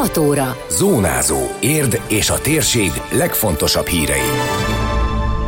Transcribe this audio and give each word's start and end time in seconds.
6 0.00 0.16
óra. 0.16 0.56
Zónázó. 0.70 1.38
Érd 1.60 2.00
és 2.08 2.30
a 2.30 2.38
térség 2.40 2.90
legfontosabb 3.12 3.86
hírei. 3.86 4.30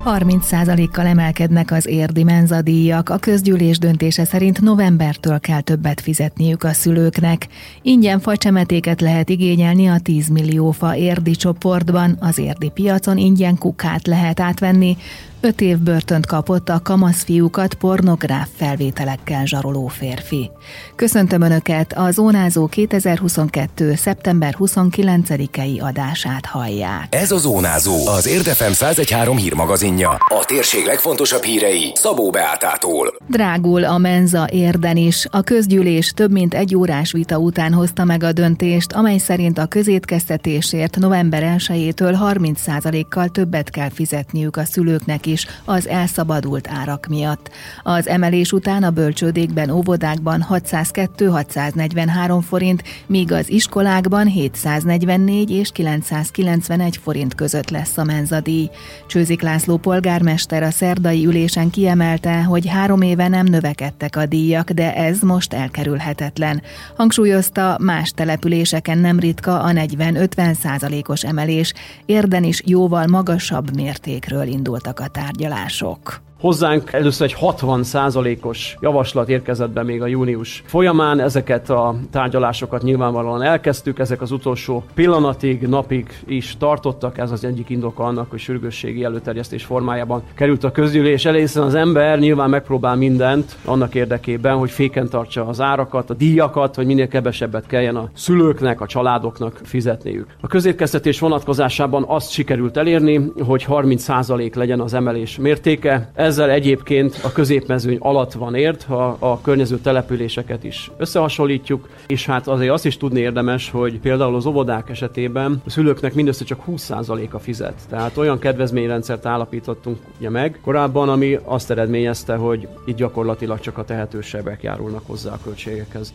30%-kal 0.04 1.06
emelkednek 1.06 1.70
az 1.70 1.86
érdi 1.86 2.22
menzadíjak. 2.22 3.08
A 3.08 3.16
közgyűlés 3.16 3.78
döntése 3.78 4.24
szerint 4.24 4.60
novembertől 4.60 5.40
kell 5.40 5.60
többet 5.60 6.00
fizetniük 6.00 6.62
a 6.62 6.72
szülőknek. 6.72 7.46
Ingyen 7.82 8.20
facsemetéket 8.20 9.00
lehet 9.00 9.28
igényelni 9.28 9.86
a 9.86 9.98
10 10.02 10.28
millió 10.28 10.70
fa 10.70 10.96
érdi 10.96 11.30
csoportban, 11.30 12.16
az 12.20 12.38
érdi 12.38 12.68
piacon 12.68 13.16
ingyen 13.16 13.58
kukát 13.58 14.06
lehet 14.06 14.40
átvenni, 14.40 14.96
Öt 15.44 15.60
év 15.60 15.78
börtönt 15.78 16.26
kapott 16.26 16.68
a 16.68 16.80
kamasz 16.82 17.24
fiúkat 17.24 17.74
pornográf 17.74 18.48
felvételekkel 18.56 19.46
zsaroló 19.46 19.86
férfi. 19.86 20.50
Köszöntöm 20.96 21.40
Önöket, 21.42 21.92
a 21.92 22.10
Zónázó 22.10 22.66
2022. 22.66 23.94
szeptember 23.94 24.56
29-i 24.58 25.82
adását 25.82 26.46
hallják. 26.46 27.06
Ez 27.10 27.30
a 27.30 27.38
Zónázó, 27.38 28.06
az 28.06 28.26
Érdefem 28.26 28.72
113 28.72 29.36
hírmagazinja. 29.36 30.10
A 30.10 30.44
térség 30.46 30.84
legfontosabb 30.84 31.42
hírei 31.42 31.92
Szabó 31.94 32.30
Beátától. 32.30 33.14
Drágul 33.28 33.84
a 33.84 33.98
menza 33.98 34.48
érden 34.50 34.96
is. 34.96 35.26
A 35.30 35.42
közgyűlés 35.42 36.12
több 36.12 36.30
mint 36.32 36.54
egy 36.54 36.76
órás 36.76 37.12
vita 37.12 37.38
után 37.38 37.72
hozta 37.72 38.04
meg 38.04 38.22
a 38.22 38.32
döntést, 38.32 38.92
amely 38.92 39.18
szerint 39.18 39.58
a 39.58 39.66
közétkeztetésért 39.66 40.96
november 40.96 41.56
1-től 41.58 42.16
30%-kal 42.20 43.28
többet 43.28 43.70
kell 43.70 43.90
fizetniük 43.90 44.56
a 44.56 44.64
szülőknek 44.64 45.26
is 45.32 45.46
az 45.64 45.88
elszabadult 45.88 46.68
árak 46.68 47.06
miatt. 47.06 47.50
Az 47.82 48.08
emelés 48.08 48.52
után 48.52 48.82
a 48.82 48.90
bölcsődékben, 48.90 49.70
óvodákban 49.70 50.46
602-643 50.50 52.42
forint, 52.48 52.82
míg 53.06 53.32
az 53.32 53.50
iskolákban 53.50 54.26
744 54.26 55.50
és 55.50 55.70
991 55.72 56.96
forint 56.96 57.34
között 57.34 57.70
lesz 57.70 57.98
a 57.98 58.04
menzadíj. 58.04 58.70
Csőzik 59.06 59.42
László 59.42 59.76
polgármester 59.76 60.62
a 60.62 60.70
szerdai 60.70 61.26
ülésen 61.26 61.70
kiemelte, 61.70 62.42
hogy 62.42 62.66
három 62.66 63.02
éve 63.02 63.28
nem 63.28 63.46
növekedtek 63.46 64.16
a 64.16 64.26
díjak, 64.26 64.70
de 64.70 64.94
ez 64.94 65.20
most 65.20 65.52
elkerülhetetlen. 65.52 66.62
Hangsúlyozta, 66.96 67.76
más 67.80 68.10
településeken 68.10 68.98
nem 68.98 69.18
ritka 69.18 69.60
a 69.60 69.70
40-50 69.70 70.54
százalékos 70.58 71.24
emelés, 71.24 71.72
érden 72.06 72.44
is 72.44 72.62
jóval 72.64 73.06
magasabb 73.06 73.74
mértékről 73.74 74.46
indultak 74.46 75.00
a 75.00 75.06
tárgyalások. 75.22 76.22
Hozzánk 76.42 76.92
először 76.92 77.26
egy 77.26 77.36
60% 77.40 78.40
os 78.42 78.76
javaslat 78.80 79.28
érkezett 79.28 79.70
be 79.70 79.82
még 79.82 80.02
a 80.02 80.06
június 80.06 80.62
folyamán. 80.66 81.20
Ezeket 81.20 81.70
a 81.70 81.94
tárgyalásokat 82.10 82.82
nyilvánvalóan 82.82 83.42
elkezdtük, 83.42 83.98
ezek 83.98 84.20
az 84.20 84.30
utolsó 84.30 84.84
pillanatig, 84.94 85.60
napig 85.60 86.20
is 86.26 86.56
tartottak. 86.58 87.18
Ez 87.18 87.30
az 87.30 87.44
egyik 87.44 87.70
indoka 87.70 88.04
annak, 88.04 88.30
hogy 88.30 88.38
sürgősségi 88.38 89.04
előterjesztés 89.04 89.64
formájában 89.64 90.22
került 90.34 90.64
a 90.64 90.72
közgyűlés 90.72 91.24
elé, 91.24 91.40
hiszen 91.40 91.62
az 91.62 91.74
ember 91.74 92.18
nyilván 92.18 92.50
megpróbál 92.50 92.96
mindent 92.96 93.56
annak 93.64 93.94
érdekében, 93.94 94.56
hogy 94.56 94.70
féken 94.70 95.08
tartsa 95.08 95.46
az 95.46 95.60
árakat, 95.60 96.10
a 96.10 96.14
díjakat, 96.14 96.74
hogy 96.74 96.86
minél 96.86 97.08
kevesebbet 97.08 97.66
kelljen 97.66 97.96
a 97.96 98.10
szülőknek, 98.14 98.80
a 98.80 98.86
családoknak 98.86 99.60
fizetniük. 99.64 100.26
A 100.40 100.46
közétkeztetés 100.46 101.18
vonatkozásában 101.20 102.04
azt 102.06 102.30
sikerült 102.30 102.76
elérni, 102.76 103.32
hogy 103.44 103.66
30% 103.68 104.54
legyen 104.54 104.80
az 104.80 104.94
emelés 104.94 105.36
mértéke. 105.36 106.10
Ez 106.14 106.31
ezzel 106.32 106.50
egyébként 106.50 107.18
a 107.22 107.32
középmezőny 107.32 107.96
alatt 108.00 108.32
van 108.32 108.54
ért, 108.54 108.82
ha 108.82 109.16
a 109.18 109.40
környező 109.40 109.78
településeket 109.78 110.64
is 110.64 110.90
összehasonlítjuk, 110.96 111.88
és 112.06 112.26
hát 112.26 112.48
azért 112.48 112.72
azt 112.72 112.86
is 112.86 112.96
tudni 112.96 113.20
érdemes, 113.20 113.70
hogy 113.70 113.98
például 113.98 114.34
az 114.34 114.46
óvodák 114.46 114.90
esetében 114.90 115.62
a 115.66 115.70
szülőknek 115.70 116.14
mindössze 116.14 116.44
csak 116.44 116.60
20%-a 116.68 117.38
fizet. 117.38 117.74
Tehát 117.88 118.16
olyan 118.16 118.38
kedvezményrendszert 118.38 119.26
állapítottunk 119.26 119.98
ugye 120.18 120.30
meg 120.30 120.58
korábban, 120.62 121.08
ami 121.08 121.38
azt 121.44 121.70
eredményezte, 121.70 122.34
hogy 122.34 122.68
itt 122.84 122.96
gyakorlatilag 122.96 123.60
csak 123.60 123.78
a 123.78 123.84
tehetősebbek 123.84 124.62
járulnak 124.62 125.02
hozzá 125.06 125.32
a 125.32 125.38
költségekhez. 125.44 126.12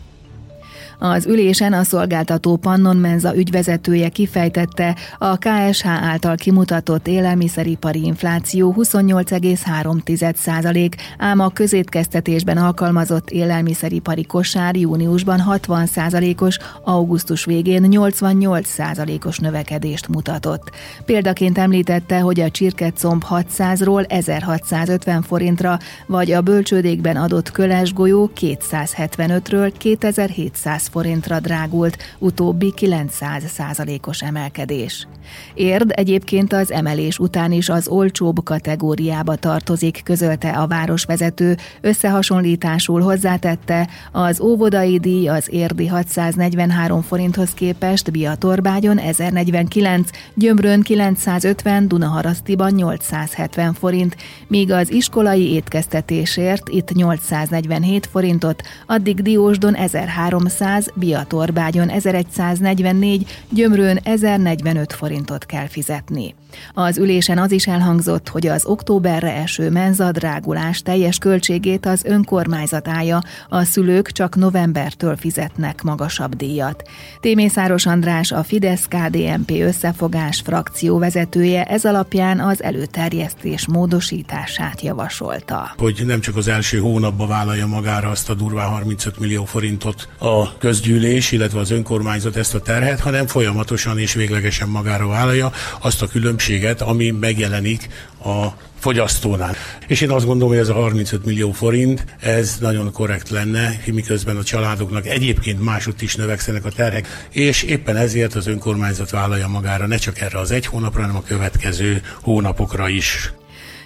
Az 1.00 1.26
ülésen 1.26 1.74
a 1.74 1.84
szolgáltató 1.84 2.56
Pannon 2.56 2.98
Menza 2.98 3.36
ügyvezetője 3.36 4.10
kifejtette, 4.10 4.96
a 5.18 5.38
KSH 5.38 5.88
által 5.88 6.36
kimutatott 6.36 7.08
élelmiszeripari 7.08 8.04
infláció 8.04 8.76
28,3% 8.78 10.92
ám 11.18 11.40
a 11.40 11.50
közétkeztetésben 11.50 12.58
alkalmazott 12.58 13.30
élelmiszeripari 13.30 14.26
kosár 14.26 14.76
júniusban 14.76 15.44
60% 15.48 16.42
os 16.42 16.58
augusztus 16.84 17.46
végén 17.46 17.88
88% 17.90 19.26
os 19.26 19.38
növekedést 19.38 20.08
mutatott. 20.08 20.72
Példaként 21.06 21.58
említette, 21.58 22.20
hogy 22.20 22.40
a 22.40 22.50
csirkecomb 22.50 23.24
600-ról 23.30 24.12
1650 24.12 25.22
forintra, 25.22 25.80
vagy 26.06 26.32
a 26.32 26.42
bölcsődékben 26.42 27.16
adott 27.16 27.52
kölesgolyó 27.52 28.32
275-ről 28.40 29.74
2700 29.78 30.87
forintra 30.88 31.40
drágult, 31.40 31.98
utóbbi 32.20 32.74
900 32.74 33.44
százalékos 33.48 34.22
emelkedés. 34.22 35.08
Érd 35.54 35.92
egyébként 35.96 36.54
az 36.54 36.72
emelés 36.72 37.20
után 37.20 37.52
is 37.52 37.70
az 37.70 37.88
olcsóbb 37.88 38.44
kategóriába 38.44 39.36
tartozik, 39.36 40.02
közölte 40.04 40.50
a 40.50 40.68
városvezető, 40.68 41.58
összehasonlításul 41.82 43.02
hozzátette, 43.02 43.90
az 44.12 44.42
óvodai 44.42 45.00
díj 45.00 45.28
az 45.28 45.48
érdi 45.52 45.88
643 45.88 47.02
forinthoz 47.02 47.50
képest 47.50 48.12
Biatorbágyon 48.12 48.98
1049, 48.98 50.10
Gyömrön 50.34 50.82
950, 50.82 51.88
Dunaharasztiban 51.88 52.74
870 52.74 53.74
forint, 53.74 54.16
míg 54.48 54.72
az 54.72 54.92
iskolai 54.92 55.54
étkeztetésért 55.54 56.70
itt 56.70 56.94
847 56.94 58.06
forintot, 58.06 58.64
addig 58.86 59.22
Diósdon 59.22 59.76
1300, 59.76 60.77
1100, 60.78 60.92
Biatorbágyon 60.96 61.90
1144, 61.90 63.26
Gyömrőn 63.50 64.00
1045 64.04 64.94
forintot 64.94 65.46
kell 65.46 65.68
fizetni. 65.68 66.36
Az 66.74 66.98
ülésen 66.98 67.38
az 67.38 67.52
is 67.52 67.68
elhangzott, 67.68 68.30
hogy 68.30 68.48
az 68.48 68.66
októberre 68.66 69.34
eső 69.34 69.70
menzadrágulás 69.70 70.82
teljes 70.82 71.18
költségét 71.18 71.86
az 71.86 72.04
önkormányzat 72.06 72.88
állja, 72.88 73.22
a 73.50 73.64
szülők 73.64 74.12
csak 74.12 74.36
novembertől 74.36 75.16
fizetnek 75.18 75.82
magasabb 75.82 76.36
díjat. 76.36 76.90
Témészáros 77.20 77.86
András, 77.86 78.32
a 78.32 78.44
Fidesz-KDNP 78.44 79.52
összefogás 79.52 80.42
frakció 80.46 80.98
vezetője 80.98 81.64
ez 81.64 81.86
alapján 81.86 82.40
az 82.40 82.64
előterjesztés 82.64 83.68
módosítását 83.68 84.82
javasolta. 84.82 85.74
Hogy 85.78 86.04
nem 86.06 86.20
csak 86.20 86.36
az 86.36 86.48
első 86.48 86.78
hónapban 86.78 87.28
vállalja 87.28 87.68
magára 87.68 88.10
azt 88.10 88.30
a 88.30 88.34
durvá 88.34 88.64
35 88.64 89.20
millió 89.20 89.46
forintot 89.46 90.08
a 90.20 90.58
közgyűlés, 90.68 91.32
illetve 91.32 91.60
az 91.60 91.72
önkormányzat 91.72 92.36
ezt 92.36 92.56
a 92.56 92.62
terhet, 92.62 93.00
hanem 93.00 93.28
folyamatosan 93.28 94.00
és 94.00 94.14
véglegesen 94.14 94.70
magára 94.70 95.08
vállalja 95.08 95.52
azt 95.82 96.02
a 96.02 96.08
különbséget, 96.08 96.82
ami 96.82 97.10
megjelenik 97.10 97.88
a 98.24 98.48
fogyasztónál. 98.80 99.56
És 99.88 100.02
én 100.02 100.10
azt 100.10 100.26
gondolom, 100.26 100.50
hogy 100.50 100.62
ez 100.62 100.70
a 100.70 100.74
35 100.74 101.26
millió 101.26 101.52
forint, 101.52 102.06
ez 102.20 102.58
nagyon 102.60 102.92
korrekt 102.92 103.30
lenne, 103.30 103.82
miközben 103.86 104.38
a 104.38 104.44
családoknak 104.44 105.08
egyébként 105.08 105.64
másút 105.64 106.02
is 106.02 106.16
növekszenek 106.16 106.66
a 106.66 106.72
terhek, 106.72 107.28
és 107.32 107.64
éppen 107.64 107.96
ezért 107.96 108.36
az 108.36 108.48
önkormányzat 108.48 109.10
vállalja 109.10 109.48
magára 109.48 109.88
ne 109.88 109.98
csak 109.98 110.20
erre 110.20 110.40
az 110.40 110.52
egy 110.52 110.66
hónapra, 110.66 111.02
hanem 111.02 111.16
a 111.16 111.24
következő 111.24 112.02
hónapokra 112.22 112.90
is. 112.90 113.32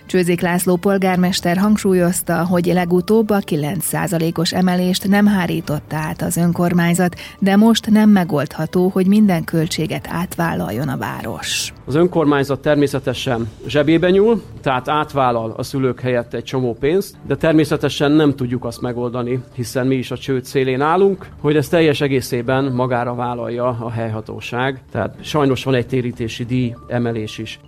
Csőzik 0.05 0.41
László 0.41 0.75
polgármester 0.75 1.57
hangsúlyozta, 1.57 2.45
hogy 2.45 2.65
legutóbb 2.65 3.29
a 3.29 3.39
9%-os 3.39 4.53
emelést 4.53 5.07
nem 5.07 5.25
hárította 5.25 5.95
át 5.95 6.21
az 6.21 6.37
önkormányzat, 6.37 7.15
de 7.39 7.55
most 7.55 7.89
nem 7.89 8.09
megoldható, 8.09 8.89
hogy 8.93 9.07
minden 9.07 9.43
költséget 9.43 10.07
átvállaljon 10.09 10.87
a 10.87 10.97
város. 10.97 11.73
Az 11.85 11.95
önkormányzat 11.95 12.61
természetesen 12.61 13.49
zsebébe 13.67 14.09
nyúl, 14.09 14.43
tehát 14.61 14.89
átvállal 14.89 15.53
a 15.57 15.63
szülők 15.63 15.99
helyett 15.99 16.33
egy 16.33 16.43
csomó 16.43 16.73
pénzt, 16.79 17.15
de 17.27 17.35
természetesen 17.35 18.11
nem 18.11 18.35
tudjuk 18.35 18.65
azt 18.65 18.81
megoldani, 18.81 19.43
hiszen 19.55 19.87
mi 19.87 19.95
is 19.95 20.11
a 20.11 20.17
csőd 20.17 20.43
szélén 20.43 20.81
állunk, 20.81 21.27
hogy 21.39 21.55
ez 21.55 21.67
teljes 21.67 22.01
egészében 22.01 22.63
magára 22.63 23.15
vállalja 23.15 23.67
a 23.67 23.91
helyhatóság. 23.91 24.81
Tehát 24.91 25.15
sajnos 25.21 25.63
van 25.63 25.73
egy 25.73 25.87
térítési 25.87 26.45
díj 26.45 26.75
emelés 26.87 27.37
is. 27.37 27.59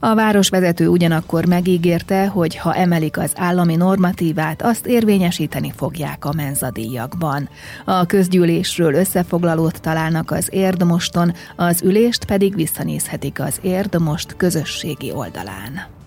A 0.00 0.14
városvezető 0.14 0.88
ugyanakkor 0.88 1.46
megígérte, 1.46 2.26
hogy 2.26 2.56
ha 2.56 2.74
emelik 2.74 3.18
az 3.18 3.32
állami 3.36 3.76
normatívát, 3.76 4.62
azt 4.62 4.86
érvényesíteni 4.86 5.72
fogják 5.76 6.24
a 6.24 6.32
menzadíjakban. 6.32 7.48
A 7.84 8.06
közgyűlésről 8.06 8.94
összefoglalót 8.94 9.80
találnak 9.80 10.30
az 10.30 10.48
Érdmoston, 10.52 11.32
az 11.56 11.82
ülést 11.82 12.24
pedig 12.24 12.54
visszanézhetik 12.54 13.40
az 13.40 13.58
Érdmost 13.62 14.36
közösségi 14.36 15.12
oldalán. 15.12 15.97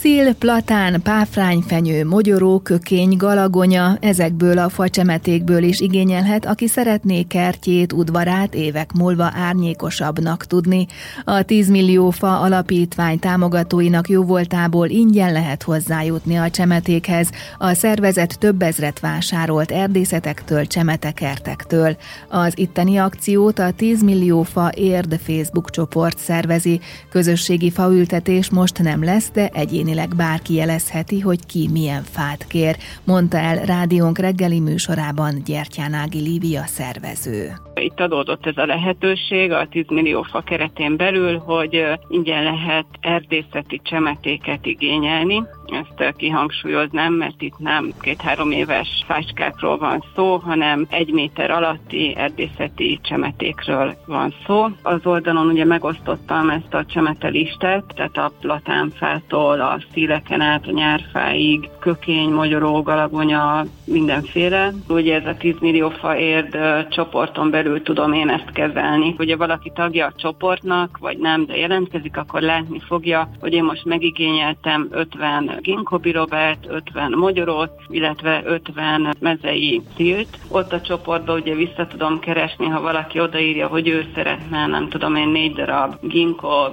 Szil, 0.00 0.34
platán, 0.34 1.02
páfrányfenyő, 1.02 2.04
mogyoró, 2.04 2.58
kökény, 2.58 3.16
galagonya, 3.16 3.96
ezekből 4.00 4.58
a 4.58 4.68
facsemetékből 4.68 5.62
is 5.62 5.80
igényelhet, 5.80 6.46
aki 6.46 6.66
szeretné 6.68 7.22
kertjét, 7.22 7.92
udvarát 7.92 8.54
évek 8.54 8.92
múlva 8.92 9.30
árnyékosabbnak 9.34 10.44
tudni. 10.44 10.86
A 11.24 11.42
10 11.42 11.68
millió 11.68 12.10
fa 12.10 12.40
alapítvány 12.40 13.18
támogatóinak 13.18 14.08
jóvoltából 14.08 14.88
ingyen 14.88 15.32
lehet 15.32 15.62
hozzájutni 15.62 16.36
a 16.36 16.50
csemetékhez. 16.50 17.30
A 17.58 17.74
szervezet 17.74 18.38
több 18.38 18.62
ezret 18.62 19.00
vásárolt 19.00 19.70
erdészetektől, 19.70 20.66
csemetekertektől. 20.66 21.96
Az 22.28 22.52
itteni 22.58 22.96
akciót 22.96 23.58
a 23.58 23.70
10 23.70 24.02
millió 24.02 24.42
fa 24.42 24.70
érd 24.74 25.20
Facebook 25.22 25.70
csoport 25.70 26.18
szervezi. 26.18 26.80
Közösségi 27.10 27.70
faültetés 27.70 28.50
most 28.50 28.82
nem 28.82 29.04
lesz, 29.04 29.30
de 29.32 29.50
egyéni 29.52 29.86
egyénileg 29.88 30.16
bárki 30.16 30.54
jelezheti, 30.54 31.20
hogy 31.20 31.46
ki 31.46 31.68
milyen 31.72 32.02
fát 32.02 32.46
kér, 32.46 32.76
mondta 33.04 33.36
el 33.36 33.64
rádiónk 33.64 34.18
reggeli 34.18 34.60
műsorában 34.60 35.42
Gyertyánági 35.44 36.20
Lívia 36.20 36.66
szervező. 36.66 37.52
Itt 37.74 38.00
adódott 38.00 38.46
ez 38.46 38.56
a 38.56 38.66
lehetőség 38.66 39.52
a 39.52 39.68
10 39.70 39.84
millió 39.88 40.22
fa 40.22 40.40
keretén 40.40 40.96
belül, 40.96 41.38
hogy 41.38 41.84
ingyen 42.08 42.42
lehet 42.42 42.86
erdészeti 43.00 43.80
csemetéket 43.84 44.66
igényelni, 44.66 45.42
ezt 45.70 46.16
kihangsúlyoznám, 46.16 47.12
mert 47.12 47.42
itt 47.42 47.58
nem 47.58 47.92
két-három 48.00 48.50
éves 48.50 49.04
fácskákról 49.06 49.78
van 49.78 50.04
szó, 50.14 50.36
hanem 50.36 50.86
egy 50.90 51.12
méter 51.12 51.50
alatti 51.50 52.14
erdészeti 52.16 52.98
csemetékről 53.02 53.96
van 54.06 54.34
szó. 54.46 54.66
Az 54.82 55.00
oldalon 55.04 55.46
ugye 55.46 55.64
megosztottam 55.64 56.50
ezt 56.50 56.74
a 56.74 56.84
csemetelistát, 56.84 57.84
tehát 57.94 58.16
a 58.16 58.32
platánfától 58.40 59.60
a 59.60 59.77
szíleken 59.92 60.40
át 60.40 60.66
a 60.66 60.70
nyárfáig, 60.70 61.70
kökény, 61.80 62.30
magyaró, 62.30 62.82
galagonya, 62.82 63.64
mindenféle. 63.84 64.72
Ugye 64.88 65.14
ez 65.14 65.26
a 65.26 65.36
10 65.36 65.54
millió 65.60 65.88
fa 65.88 66.16
érd 66.16 66.58
csoporton 66.90 67.50
belül 67.50 67.82
tudom 67.82 68.12
én 68.12 68.28
ezt 68.28 68.52
kezelni. 68.52 69.14
Ugye 69.18 69.36
valaki 69.36 69.72
tagja 69.74 70.06
a 70.06 70.12
csoportnak, 70.16 70.98
vagy 71.00 71.18
nem, 71.18 71.46
de 71.46 71.56
jelentkezik, 71.56 72.16
akkor 72.16 72.40
látni 72.40 72.80
fogja, 72.80 73.30
hogy 73.40 73.52
én 73.52 73.64
most 73.64 73.84
megigényeltem 73.84 74.88
50 74.90 75.58
ginkgo 75.60 75.98
bilobert, 75.98 76.66
50 76.68 77.12
magyarót, 77.18 77.70
illetve 77.88 78.42
50 78.44 79.14
mezei 79.20 79.82
tilt. 79.96 80.38
Ott 80.48 80.72
a 80.72 80.80
csoportban 80.80 81.40
ugye 81.40 81.54
vissza 81.54 81.86
tudom 81.86 82.18
keresni, 82.18 82.66
ha 82.66 82.80
valaki 82.80 83.20
odaírja, 83.20 83.66
hogy 83.66 83.88
ő 83.88 84.06
szeretne, 84.14 84.66
nem 84.66 84.88
tudom 84.88 85.14
én, 85.16 85.28
négy 85.28 85.52
darab 85.52 85.94
ginkgo 86.00 86.68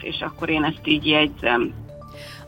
és 0.00 0.20
akkor 0.20 0.48
én 0.48 0.64
ezt 0.64 0.86
így 0.86 1.06
jegyzem. 1.06 1.85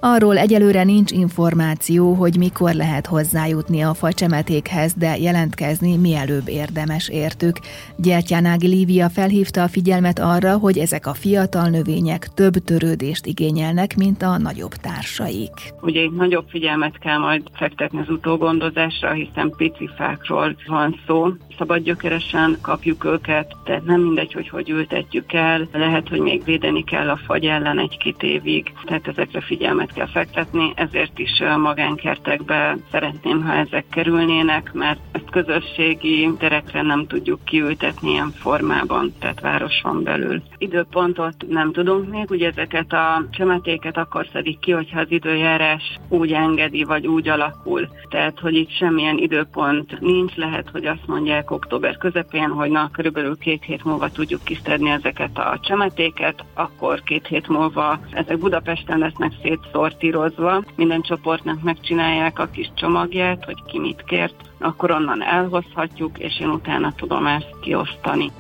Arról 0.01 0.39
egyelőre 0.39 0.85
nincs 0.85 1.11
információ, 1.11 2.13
hogy 2.13 2.37
mikor 2.37 2.75
lehet 2.75 3.07
hozzájutni 3.07 3.83
a 3.83 3.95
facsemetékhez, 3.95 4.95
de 4.95 5.17
jelentkezni 5.17 5.97
mielőbb 5.97 6.49
érdemes 6.49 7.09
értük. 7.09 7.57
Gyertyánági 7.97 8.67
Lívia 8.67 9.09
felhívta 9.09 9.63
a 9.63 9.69
figyelmet 9.69 10.19
arra, 10.19 10.59
hogy 10.59 10.79
ezek 10.79 11.07
a 11.07 11.15
fiatal 11.15 11.69
növények 11.69 12.29
több 12.35 12.53
törődést 12.53 13.27
igényelnek, 13.27 13.97
mint 13.97 14.23
a 14.23 14.39
nagyobb 14.39 14.73
társaik. 14.73 15.53
Ugye 15.81 16.03
itt 16.03 16.17
nagyobb 16.17 16.45
figyelmet 16.49 16.99
kell 16.99 17.19
majd 17.19 17.43
fektetni 17.53 17.99
az 18.01 18.11
utógondozásra, 18.11 19.13
hiszen 19.13 19.55
pici 19.57 19.89
fákról 19.97 20.57
van 20.67 21.01
szó, 21.07 21.29
szabad 21.59 21.83
gyökeresen 21.83 22.59
kapjuk 22.61 23.05
őket, 23.05 23.57
tehát 23.65 23.85
nem 23.85 24.01
mindegy, 24.01 24.33
hogy 24.33 24.49
hogy 24.49 24.71
ültetjük 24.71 25.33
el, 25.33 25.69
lehet, 25.73 26.09
hogy 26.09 26.21
még 26.21 26.45
védeni 26.45 26.85
kell 26.85 27.09
a 27.09 27.21
fagy 27.27 27.45
ellen 27.45 27.79
egy-két 27.79 28.23
évig, 28.23 28.73
tehát 28.85 29.09
ezekre 29.09 29.41
figyelmet 29.41 29.88
kell 29.93 30.07
fektetni, 30.07 30.73
ezért 30.75 31.19
is 31.19 31.43
magánkertekbe 31.57 32.77
szeretném, 32.91 33.43
ha 33.43 33.53
ezek 33.53 33.85
kerülnének, 33.91 34.73
mert 34.73 35.01
ezt 35.13 35.31
közösségi 35.31 36.31
terekre 36.39 36.83
nem 36.83 37.07
tudjuk 37.07 37.45
kiültetni 37.45 38.11
ilyen 38.11 38.31
formában, 38.31 39.13
tehát 39.19 39.41
városon 39.41 40.03
belül. 40.03 40.43
Időpontot 40.59 41.35
nem 41.49 41.73
tudunk 41.73 42.11
még, 42.11 42.31
ugye 42.31 42.49
ezeket 42.49 42.93
a 42.93 43.25
csemetéket 43.31 43.97
akkor 43.97 44.27
szedik 44.33 44.59
ki, 44.59 44.73
hogyha 44.73 45.01
az 45.01 45.11
időjárás 45.11 45.99
úgy 46.09 46.33
engedi, 46.33 46.85
vagy 46.85 47.07
úgy 47.07 47.29
alakul. 47.29 47.89
Tehát, 48.09 48.39
hogy 48.39 48.55
itt 48.55 48.71
semmilyen 48.71 49.19
időpont 49.19 50.01
nincs, 50.01 50.35
lehet, 50.35 50.69
hogy 50.71 50.87
azt 50.87 51.07
mondják, 51.07 51.51
október 51.51 51.97
közepén, 51.97 52.49
hogy 52.49 52.71
na, 52.71 52.91
körülbelül 52.93 53.39
két 53.39 53.65
hét 53.65 53.85
múlva 53.85 54.11
tudjuk 54.11 54.45
kiszedni 54.45 54.91
ezeket 54.91 55.39
a 55.39 55.59
csemetéket, 55.63 56.45
akkor 56.55 57.03
két 57.03 57.27
hét 57.27 57.49
múlva 57.49 58.01
ezek 58.11 58.39
Budapesten 58.39 58.99
lesznek 58.99 59.33
szétszortírozva, 59.79 60.65
minden 60.77 61.03
csoportnak 61.03 61.63
megcsinálják 61.63 62.39
a 62.39 62.47
kis 62.47 62.71
csomagját, 62.75 63.45
hogy 63.45 63.63
ki 63.67 63.79
mit 63.79 64.03
kért, 64.07 64.35
akkor 64.59 64.91
onnan 64.91 65.23
elhozhatjuk, 65.23 66.19
és 66.19 66.41
én 66.41 66.49
utána 66.49 66.93
tudom 66.97 67.27
ezt 67.27 67.55
kiosztani. 67.61 68.31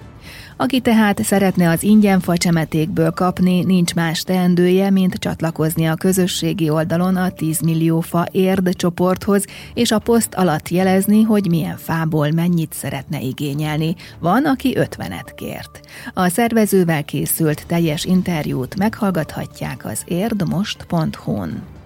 Aki 0.56 0.80
tehát 0.80 1.24
szeretne 1.24 1.70
az 1.70 1.82
ingyen 1.82 2.20
facsemetékből 2.20 3.10
kapni, 3.10 3.64
nincs 3.64 3.94
más 3.94 4.22
teendője, 4.22 4.90
mint 4.90 5.14
csatlakozni 5.14 5.86
a 5.86 5.94
közösségi 5.94 6.70
oldalon 6.70 7.16
a 7.16 7.30
10 7.30 7.60
millió 7.60 8.00
fa 8.00 8.26
érd 8.30 8.76
csoporthoz, 8.76 9.44
és 9.74 9.90
a 9.90 9.98
poszt 9.98 10.34
alatt 10.34 10.68
jelezni, 10.68 11.22
hogy 11.22 11.48
milyen 11.48 11.76
fából 11.76 12.30
mennyit 12.30 12.72
szeretne 12.72 13.20
igényelni. 13.20 13.94
Van, 14.18 14.44
aki 14.44 14.76
50-et 14.78 15.30
kért. 15.34 15.80
A 16.14 16.28
szervezővel 16.28 17.04
készült 17.04 17.66
teljes 17.66 18.04
interjút 18.04 18.76
meghallgathatják 18.76 19.84
az 19.84 20.02
érdmost.hu-n. 20.04 21.77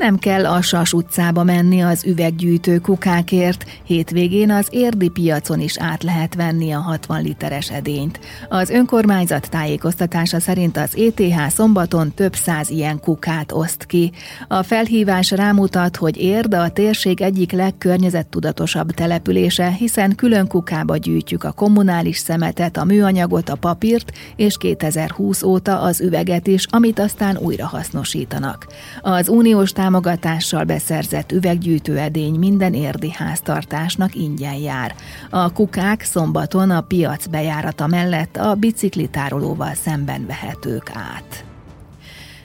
Nem 0.00 0.18
kell 0.18 0.46
a 0.46 0.62
Sas 0.62 0.92
utcába 0.92 1.44
menni 1.44 1.80
az 1.80 2.04
üveggyűjtő 2.04 2.78
kukákért, 2.78 3.64
hétvégén 3.84 4.50
az 4.50 4.66
érdi 4.70 5.08
piacon 5.08 5.60
is 5.60 5.78
át 5.78 6.02
lehet 6.02 6.34
venni 6.34 6.72
a 6.72 6.78
60 6.78 7.22
literes 7.22 7.70
edényt. 7.70 8.20
Az 8.48 8.70
önkormányzat 8.70 9.50
tájékoztatása 9.50 10.40
szerint 10.40 10.76
az 10.76 10.96
ETH 10.96 11.48
szombaton 11.48 12.14
több 12.14 12.34
száz 12.34 12.70
ilyen 12.70 13.00
kukát 13.00 13.52
oszt 13.52 13.84
ki. 13.84 14.12
A 14.48 14.62
felhívás 14.62 15.30
rámutat, 15.30 15.96
hogy 15.96 16.16
érd 16.16 16.54
a 16.54 16.68
térség 16.68 17.20
egyik 17.20 17.52
legkörnyezettudatosabb 17.52 18.90
települése, 18.90 19.70
hiszen 19.70 20.14
külön 20.14 20.46
kukába 20.46 20.96
gyűjtjük 20.96 21.44
a 21.44 21.52
kommunális 21.52 22.18
szemetet, 22.18 22.76
a 22.76 22.84
műanyagot, 22.84 23.48
a 23.48 23.56
papírt, 23.56 24.12
és 24.36 24.56
2020 24.56 25.42
óta 25.42 25.80
az 25.80 26.00
üveget 26.00 26.46
is, 26.46 26.66
amit 26.70 26.98
aztán 26.98 27.36
újra 27.36 27.66
hasznosítanak. 27.66 28.66
Az 29.00 29.28
uniós 29.28 29.72
támogatással 29.90 30.64
beszerzett 30.64 31.32
üveggyűjtő 31.32 31.98
edény 31.98 32.34
minden 32.34 32.74
érdi 32.74 33.10
háztartásnak 33.10 34.14
ingyen 34.14 34.54
jár. 34.54 34.94
A 35.30 35.52
kukák 35.52 36.02
szombaton 36.02 36.70
a 36.70 36.80
piac 36.80 37.26
bejárata 37.26 37.86
mellett 37.86 38.36
a 38.36 38.54
biciklitárolóval 38.54 39.74
szemben 39.74 40.26
vehetők 40.26 40.90
át. 40.94 41.49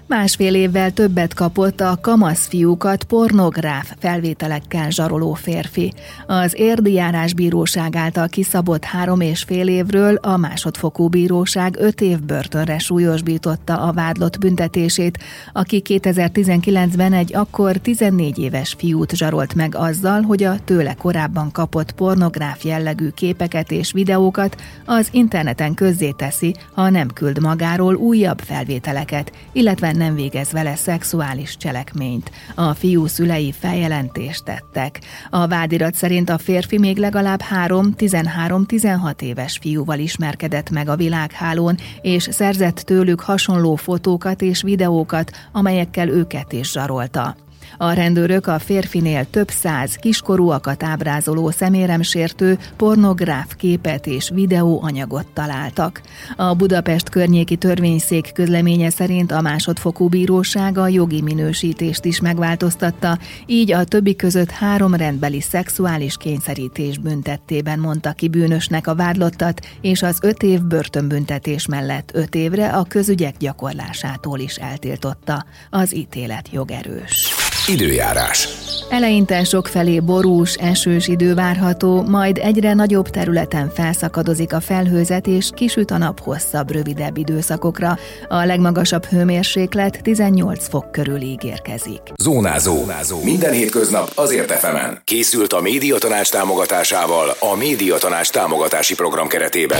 Másfél 0.07 0.55
évvel 0.55 0.91
többet 0.91 1.33
kapott 1.33 1.81
a 1.81 1.97
kamasz 2.01 2.47
fiúkat 2.47 3.03
pornográf 3.03 3.95
felvételekkel 3.99 4.89
zsaroló 4.89 5.33
férfi. 5.33 5.93
Az 6.27 6.53
érdi 6.57 6.93
járásbíróság 6.93 7.95
által 7.95 8.27
kiszabott 8.27 8.83
három 8.83 9.21
és 9.21 9.43
fél 9.43 9.67
évről 9.67 10.15
a 10.15 10.37
másodfokú 10.37 11.07
bíróság 11.07 11.75
öt 11.79 12.01
év 12.01 12.19
börtönre 12.19 12.77
súlyosbította 12.77 13.81
a 13.81 13.91
vádlott 13.91 14.39
büntetését, 14.39 15.17
aki 15.53 15.81
2019-ben 15.85 17.13
egy 17.13 17.35
akkor 17.35 17.77
14 17.77 18.37
éves 18.37 18.75
fiút 18.77 19.15
zsarolt 19.15 19.55
meg 19.55 19.75
azzal, 19.75 20.21
hogy 20.21 20.43
a 20.43 20.59
tőle 20.65 20.93
korábban 20.93 21.51
kapott 21.51 21.91
pornográf 21.91 22.63
jellegű 22.63 23.09
képeket 23.09 23.71
és 23.71 23.91
videókat 23.91 24.61
az 24.85 25.07
interneten 25.11 25.73
közzéteszi, 25.73 26.55
ha 26.73 26.89
nem 26.89 27.07
küld 27.13 27.41
magáról 27.41 27.95
újabb 27.95 28.39
felvételeket, 28.39 29.31
illetve 29.51 29.93
nem 29.95 30.15
végez 30.15 30.51
vele 30.51 30.75
szexuális 30.75 31.57
cselekményt. 31.57 32.31
A 32.55 32.73
fiú 32.73 33.05
szülei 33.05 33.51
feljelentést 33.51 34.43
tettek. 34.43 34.99
A 35.29 35.47
vádirat 35.47 35.93
szerint 35.93 36.29
a 36.29 36.37
férfi 36.37 36.77
még 36.77 36.97
legalább 36.97 37.41
három 37.41 37.93
13-16 37.97 39.21
éves 39.21 39.57
fiúval 39.57 39.99
ismerkedett 39.99 40.69
meg 40.69 40.89
a 40.89 40.95
világhálón, 40.95 41.77
és 42.01 42.27
szerzett 42.31 42.77
tőlük 42.77 43.19
hasonló 43.19 43.75
fotókat 43.75 44.41
és 44.41 44.61
videókat, 44.61 45.31
amelyekkel 45.51 46.09
őket 46.09 46.53
is 46.53 46.71
zsarolta. 46.71 47.44
A 47.77 47.91
rendőrök 47.91 48.47
a 48.47 48.59
férfinél 48.59 49.25
több 49.29 49.49
száz 49.49 49.95
kiskorúakat 49.95 50.83
ábrázoló 50.83 51.49
szeméremsértő 51.49 52.57
pornográf 52.75 53.55
képet 53.55 54.07
és 54.07 54.29
videóanyagot 54.33 55.27
találtak. 55.33 56.01
A 56.35 56.53
Budapest 56.53 57.09
környéki 57.09 57.55
törvényszék 57.55 58.31
közleménye 58.33 58.89
szerint 58.89 59.31
a 59.31 59.41
másodfokú 59.41 60.07
bíróság 60.07 60.77
a 60.77 60.87
jogi 60.87 61.21
minősítést 61.21 62.05
is 62.05 62.21
megváltoztatta, 62.21 63.17
így 63.45 63.71
a 63.71 63.83
többi 63.83 64.15
között 64.15 64.51
három 64.51 64.93
rendbeli 64.93 65.41
szexuális 65.41 66.17
kényszerítés 66.17 66.97
büntettében 66.97 67.79
mondta 67.79 68.11
ki 68.11 68.27
bűnösnek 68.27 68.87
a 68.87 68.95
vádlottat, 68.95 69.67
és 69.81 70.01
az 70.01 70.17
öt 70.21 70.43
év 70.43 70.61
börtönbüntetés 70.61 71.67
mellett 71.67 72.09
öt 72.13 72.35
évre 72.35 72.69
a 72.69 72.83
közügyek 72.83 73.37
gyakorlásától 73.37 74.39
is 74.39 74.55
eltiltotta. 74.55 75.45
Az 75.69 75.95
ítélet 75.95 76.49
jogerős. 76.51 77.34
Időjárás. 77.67 78.47
Eleinte 78.89 79.45
felé 79.63 79.99
borús, 79.99 80.53
esős 80.53 81.07
idő 81.07 81.33
várható, 81.33 82.01
majd 82.01 82.37
egyre 82.37 82.73
nagyobb 82.73 83.09
területen 83.09 83.71
felszakadozik 83.75 84.53
a 84.53 84.59
felhőzet 84.59 85.27
és 85.27 85.49
kisüt 85.53 85.91
a 85.91 85.97
nap 85.97 86.19
hosszabb, 86.19 86.71
rövidebb 86.71 87.17
időszakokra. 87.17 87.97
A 88.27 88.45
legmagasabb 88.45 89.05
hőmérséklet 89.05 89.99
18 90.01 90.67
fok 90.67 90.91
körül 90.91 91.21
ígérkezik. 91.21 92.01
Zónázó. 92.15 92.75
Zónázó. 92.75 93.23
Minden 93.23 93.51
hétköznap 93.51 94.11
azért 94.15 94.51
efemen. 94.51 95.01
Készült 95.03 95.53
a 95.53 95.61
médiatanács 95.61 96.31
támogatásával 96.31 97.35
a 97.39 97.55
médiatanács 97.55 98.29
támogatási 98.29 98.95
program 98.95 99.27
keretében. 99.27 99.79